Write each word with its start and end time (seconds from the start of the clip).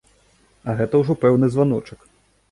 А 0.71 0.73
гэта 0.79 1.01
ўжо 1.01 1.13
пэўны 1.25 1.49
званочак. 1.57 1.99